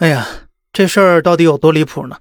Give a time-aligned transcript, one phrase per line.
[0.00, 0.26] 哎呀，
[0.72, 2.16] 这事儿到底有多离谱呢？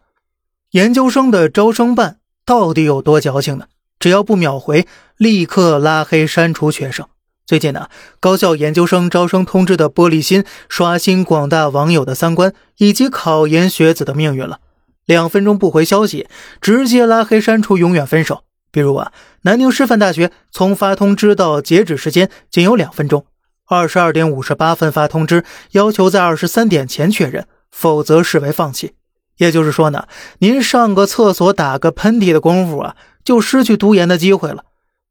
[0.72, 3.68] 研究生的招生办到底有多矫情呢？
[3.98, 7.08] 只要不秒回，立刻拉黑删除学生。
[7.46, 7.88] 最近呢，
[8.20, 14.60] 高校研究生招生通知的玻璃心，刷新广大网友的三观，以及考研学子的命运了。
[15.06, 16.28] 两分钟不回消息，
[16.60, 18.44] 直接拉黑删除，永远分手。
[18.74, 23.26] 比如啊，南宁师范大学从发通知到截止时间仅有两分钟，
[23.66, 27.48] 二十二点五十八分发通知，要求在二十三点前确认。
[27.72, 28.94] 否则视为放弃，
[29.38, 30.08] 也就是说呢，
[30.40, 34.66] 您上个厕所打个喷嚏的功夫啊，就失去读研的机会了。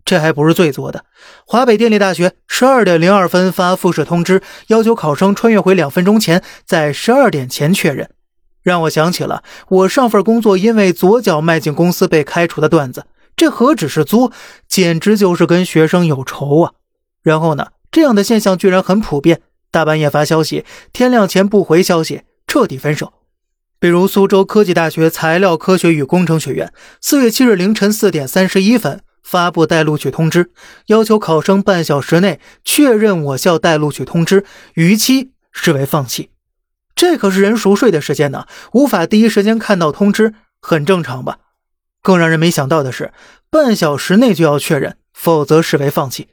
[0.05, 1.05] 这还不是最作的，
[1.47, 8.09] 华北电力大学十二点零二分发复试通知，要求考生穿越回两分钟前，在十二点前确认，
[8.63, 13.05] 让我想起了我上份工作因为左脚迈进公司被开除的段子。
[13.37, 14.33] 这何止是作，
[14.67, 16.73] 简直就是跟学生有仇啊！
[17.23, 22.23] 然后呢，这样的现象居然很普遍，大半夜发消息，天亮前不回消息。
[22.49, 23.13] 彻底分手，
[23.79, 30.51] 比如苏州科技大学材料科学与工程学院，四月七日凌晨四点三十一分发布待录取通知，
[30.87, 36.31] 要求考生半小时内确认我校待录取通知，逾期视为放弃。
[36.95, 41.39] 这可是人熟睡的时间呢，无法第一时间看到通知，很正常吧？
[42.03, 43.13] 更让人没想到的是，
[43.51, 46.29] 半小时内就要确认，否则视为放弃。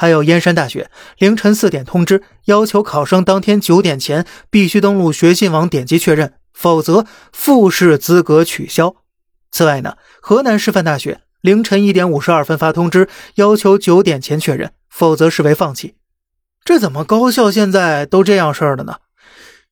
[0.00, 8.94] 还有燕山大学凌晨四点通知，要求考生当天九点前必须登录学信网点击确认，否则复试资格取消。
[9.50, 15.96] 此外呢，河南师范大学凌晨一点五十二分发通知，要求九点前确认，否则视为放弃。
[16.64, 18.98] 这怎么高校现在都这样事儿了呢？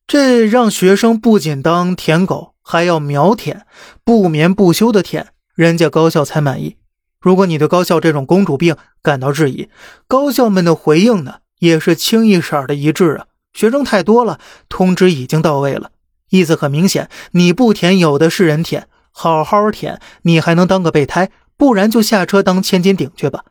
[0.05, 3.65] 这让学生不仅当舔狗，还要秒舔，
[4.03, 6.76] 不眠不休的舔，人家高校才满意。
[7.19, 9.69] 如果你对高校这种公主病感到质疑，
[10.07, 13.25] 高校们的回应呢也是清一色的一致啊。
[13.53, 15.89] 学生太多了，通知已经到位了，
[16.29, 23.45] 意思很明显，你不填有的是人填，好好填，你还能当个备胎，不然就下车当千斤顶去吧。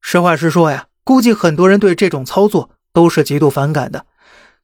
[0.00, 4.06] 实话实说呀，估计很多人对这种操作都是极度反感的。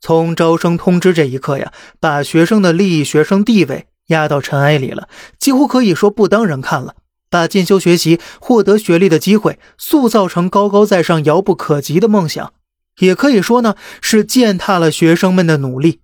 [0.00, 5.09] 从招生通知这一刻呀，把学生的利益、学生地位压到尘埃里了，
[5.41, 6.94] 几乎可以说不当人看了。
[7.31, 12.53] 把进修学习、获得学历的机会塑造成高高在上、遥不可及的梦想，
[13.00, 16.00] 也可以说呢是践踏了学生们的努力。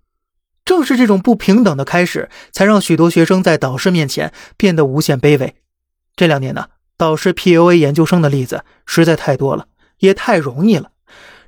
[0.64, 5.54] 正是这种不平等的开始，才让许多学生在导师面前变得无限卑微。
[6.16, 9.66] 这两年呢，导师 PUA 研究生的例子实在太多了，
[9.98, 10.90] 也太容易了。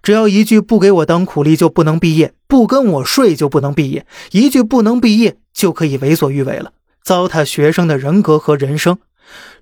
[0.03, 6.73] 只要一句“不给我当苦力就不能毕业，不跟我睡就不能毕业”，一句“不能毕业”就可以为所欲为了，
[7.03, 8.99] 糟蹋学生的人格和人生。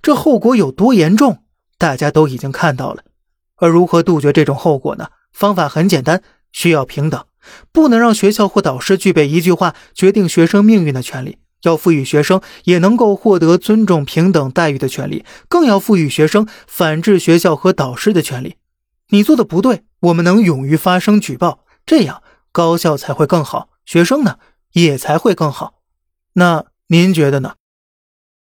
[0.01, 1.43] 这后果有多严重，
[1.77, 3.03] 大家都已经看到了。
[3.57, 5.07] 而如何杜绝这种后果呢？
[5.31, 6.21] 方法很简单，
[6.51, 7.25] 需要平等，
[7.71, 18.55] 不能让学校或导师具备一句话决定学生命运的权利，要赋予学生也能够获得尊重、平等待遇的权利，更要赋予学生反制学校和导师的权利。
[19.09, 24.37] 你做的不对，我们能勇于发声举报，这样高校才会更好，学生呢
[24.71, 25.75] 也才会更好。
[26.33, 27.55] 那您觉得呢？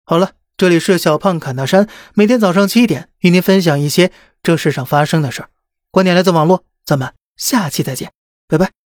[0.05, 0.33] 好了。
[0.57, 5.49] 这里是小胖侃大山，每天早上七点与您分享一些这世上发生的事儿。
[5.91, 8.13] 观点来自网络，咱们下期再见，
[8.47, 8.84] 拜拜。